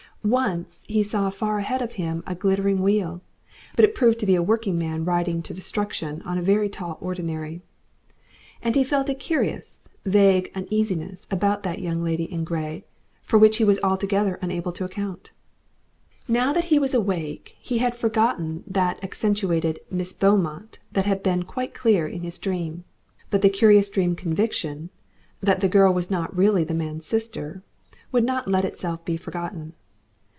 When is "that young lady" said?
11.63-12.31